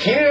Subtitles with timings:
[0.00, 0.29] Here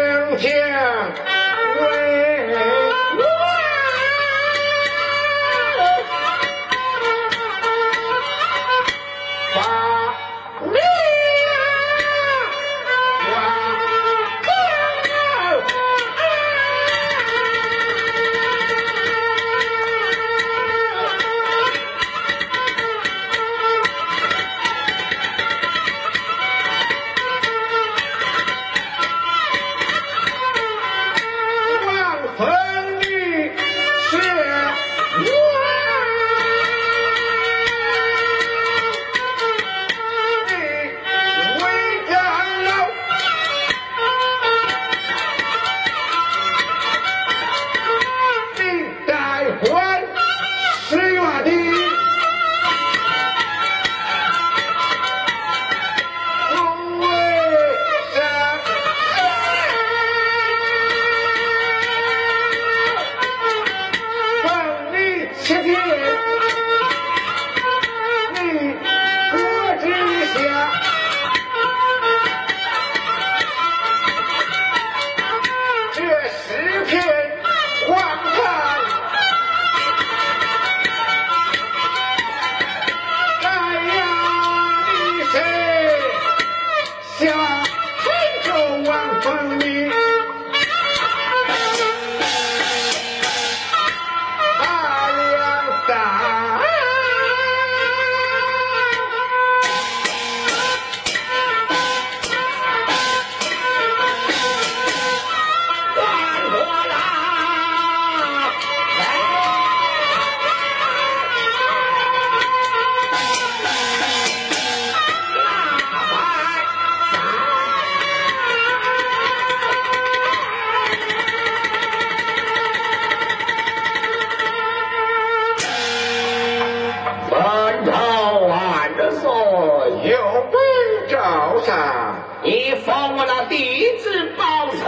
[131.30, 134.82] 本诏上，你封我那弟子保成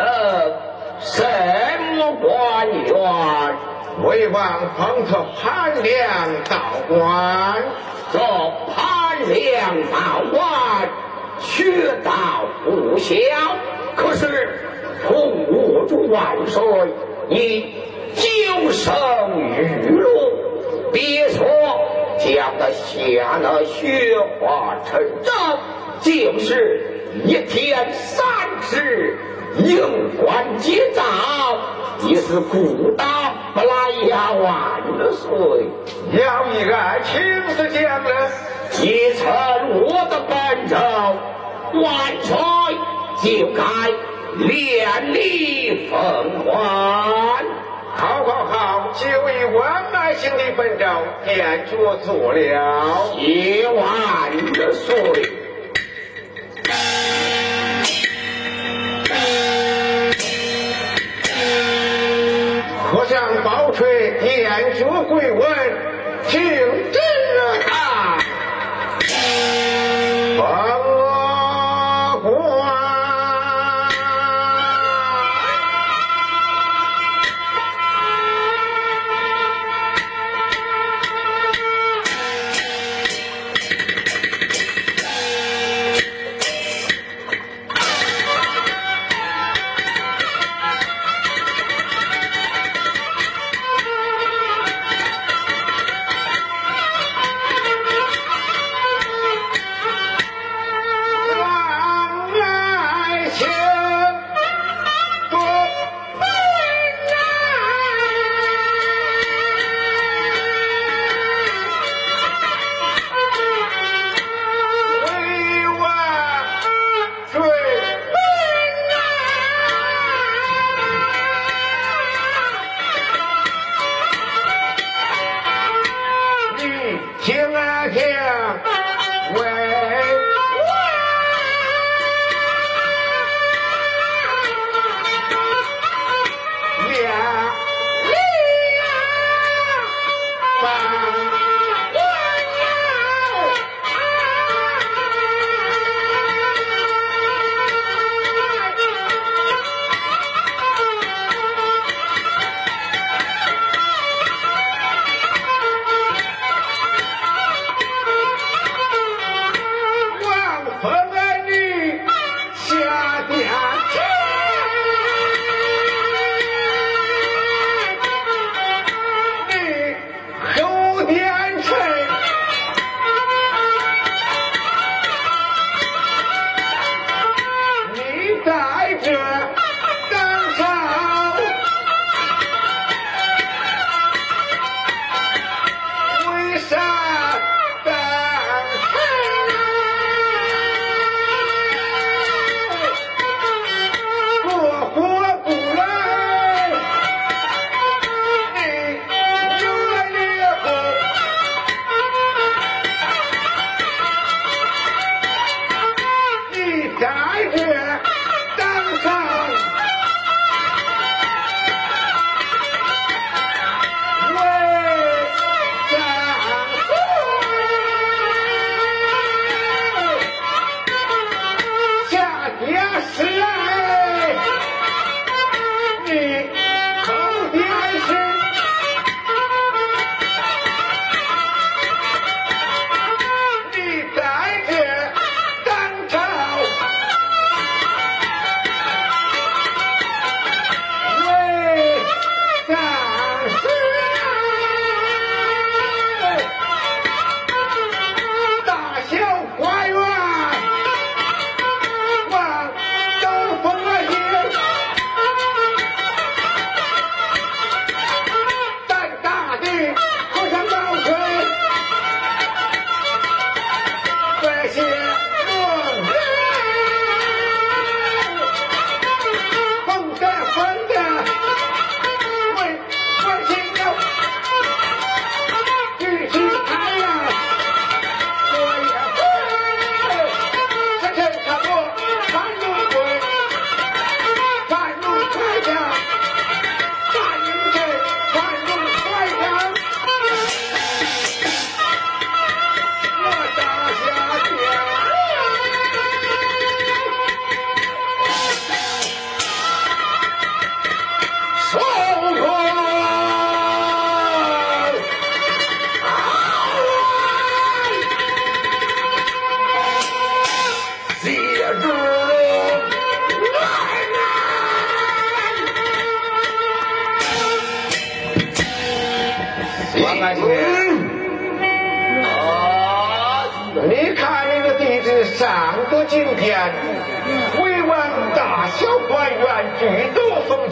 [1.00, 1.24] 什
[1.96, 3.56] 么官员？
[4.04, 6.58] 为王封他潘良道
[6.88, 7.64] 官，
[8.12, 8.22] 做
[8.74, 10.90] 潘良道官，
[11.40, 12.12] 学道
[12.64, 13.16] 不小。
[13.96, 14.50] 可是
[15.08, 16.64] 同我主万岁，
[17.30, 17.76] 你
[18.16, 18.96] 久生
[19.58, 20.10] 玉露，
[20.92, 21.46] 别说
[22.18, 25.60] 将他下那雪花成章，
[26.02, 28.26] 就是一天三
[28.62, 29.18] 尺，
[29.60, 31.06] 应官结账，
[32.04, 33.06] 你是孤打
[33.54, 34.82] 不来呀万
[35.14, 35.30] 岁。
[36.14, 38.10] 要一案请示将了。
[38.72, 39.30] 继承
[39.82, 40.78] 我的本诏，
[41.74, 41.84] 万
[42.24, 42.38] 岁
[43.22, 43.62] 就该
[44.38, 47.46] 连理奉还。
[47.94, 53.12] 好好好，就以万百姓的本诏，便着做了。
[53.18, 53.84] 谢万
[54.72, 55.41] 岁。
[64.22, 65.42] 宝锤点着跪问，
[66.28, 66.40] 请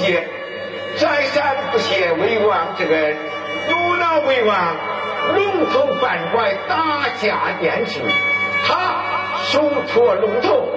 [0.10, 0.28] 都奉接，
[0.98, 3.16] 再三不谢为王之恩，
[3.70, 4.76] 怒恼为王
[5.36, 8.02] 龙头反拐，打下殿去。
[8.66, 9.04] 他
[9.44, 9.62] 手
[9.94, 10.68] 托龙头，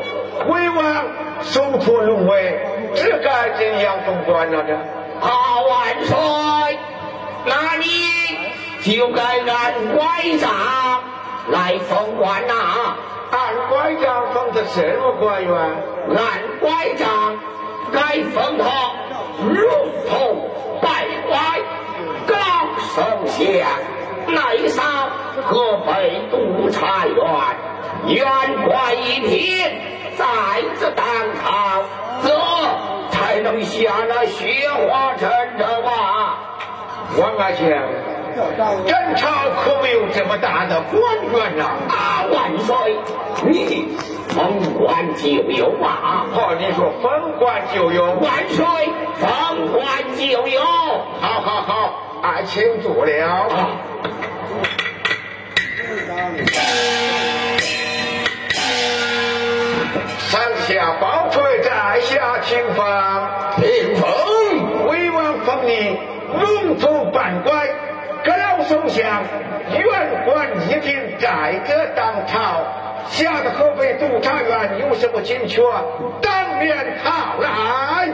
[0.49, 1.07] 为王
[1.43, 2.61] 手托龙尾，
[2.95, 4.62] 这该怎样封官呢？
[4.67, 4.77] 这
[5.21, 6.79] 好万岁，
[7.47, 7.87] 那你
[8.83, 10.05] 就该按拐
[10.41, 10.51] 杖
[11.49, 12.55] 来封官呐、
[13.31, 15.53] 按拐杖封的什么官员？
[15.53, 17.39] 按拐杖
[17.92, 18.64] 该封他
[19.44, 19.62] 龙
[20.08, 20.49] 头
[20.80, 21.61] 拜拐，
[22.26, 22.34] 高
[22.94, 23.44] 丞相
[24.26, 24.82] 内扫
[25.44, 27.16] 河北督察院，
[28.06, 28.25] 员
[28.64, 29.64] 官一品，
[30.16, 30.25] 在
[30.80, 31.04] 这当
[31.42, 31.84] 朝，
[32.22, 32.28] 这
[33.11, 36.38] 才能下那雪花阵阵吧。
[37.18, 37.68] 王阿强，
[38.87, 39.29] 真朝
[39.62, 41.01] 可没有这么大的官
[41.33, 42.97] 员呐、啊，万岁！
[43.45, 43.97] 你
[44.29, 46.25] 封官就有啊！
[46.33, 48.65] 好，你说封官就有，万岁，
[49.19, 50.61] 封官就有。
[51.21, 53.27] 好好好，俺请坐了。
[53.27, 53.69] 啊，
[60.19, 62.87] 上下宝锤，在下听封。
[63.57, 64.09] 听封。
[64.89, 66.01] 威王封你
[66.41, 67.69] 龙头半拐，
[68.73, 69.23] 高首相，
[69.71, 72.64] 原官一定改革当朝。
[73.11, 75.61] 下的河北督察院有什么紧缺，
[76.23, 76.75] 当面
[77.05, 78.09] 讨来。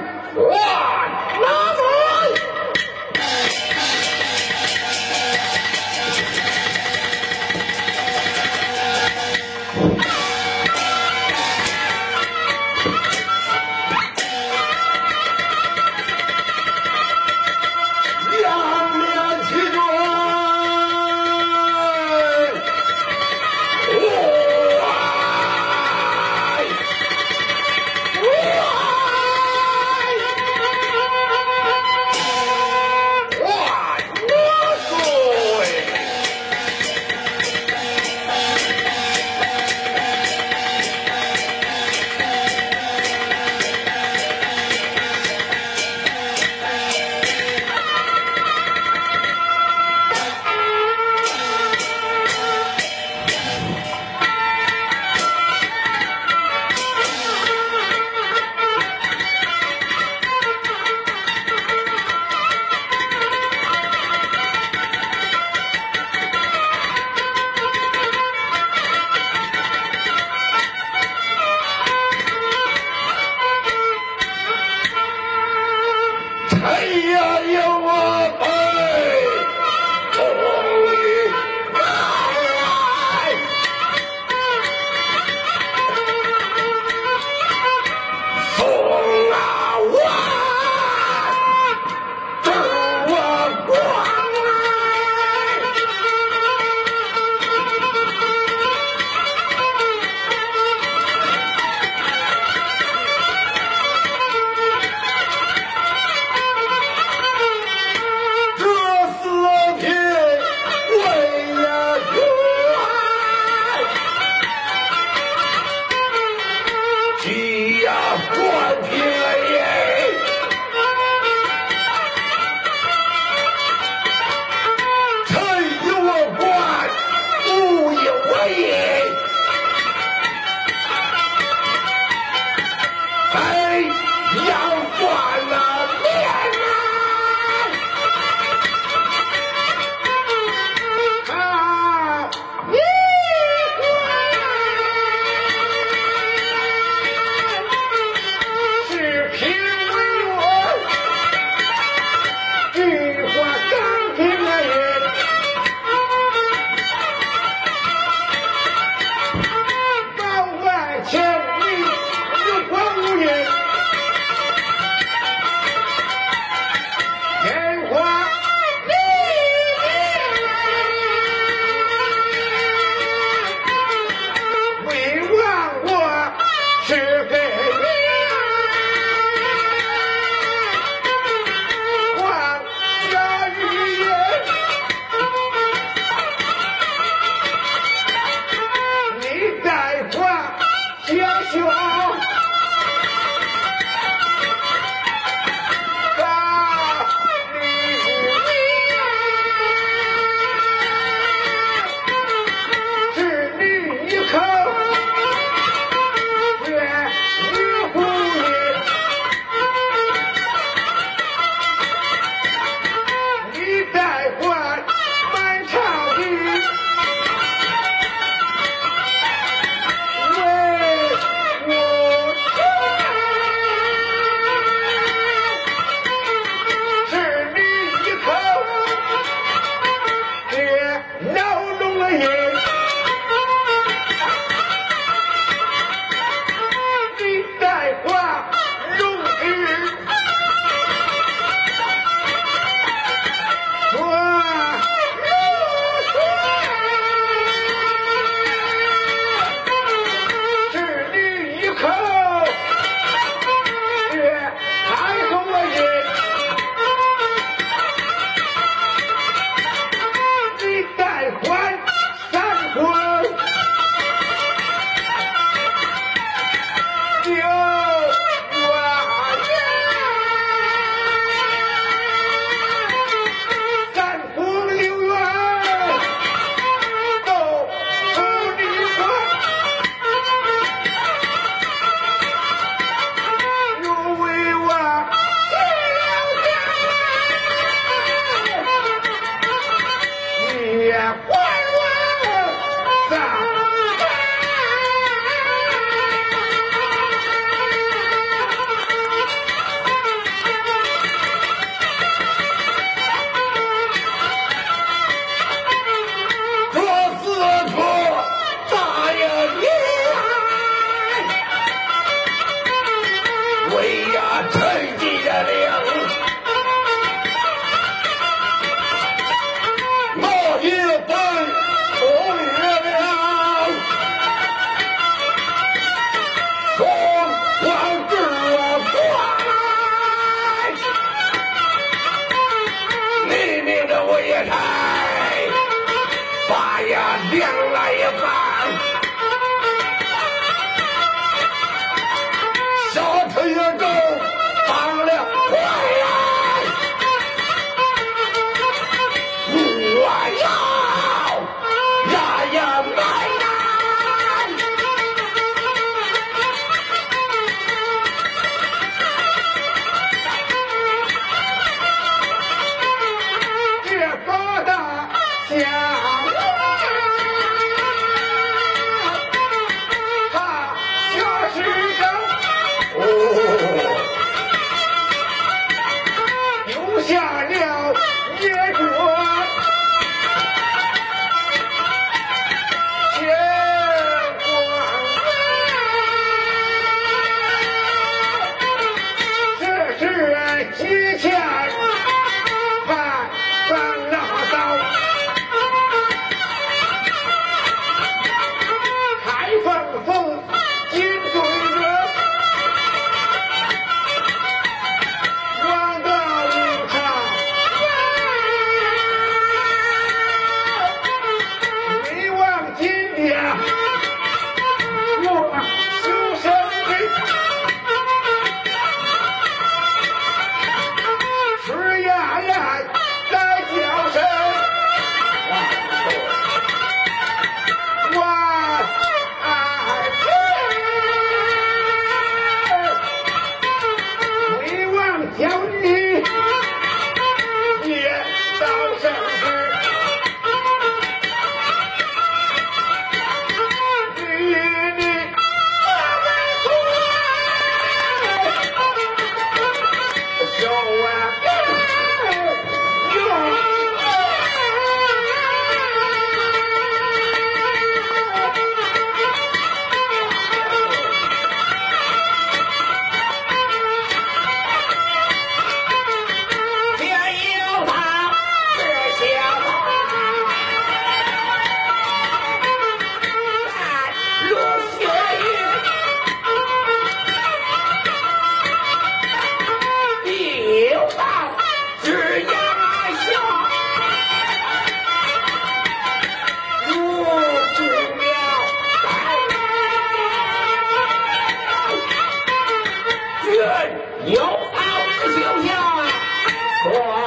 [494.26, 494.76] 有好
[495.21, 497.18] 的形象